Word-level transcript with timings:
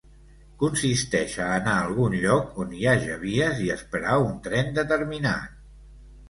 Consisteix 0.61 1.35
a 1.47 1.49
anar 1.57 1.75
a 1.81 1.83
algun 1.89 2.15
lloc 2.23 2.57
on 2.63 2.73
hi 2.79 2.87
haja 2.93 3.19
vies 3.27 3.61
i 3.67 3.69
esperar 3.75 4.17
un 4.31 4.33
tren 4.49 4.73
determinat. 4.81 5.63